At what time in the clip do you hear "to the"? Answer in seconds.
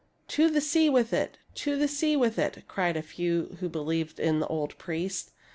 0.39-0.61, 1.57-1.87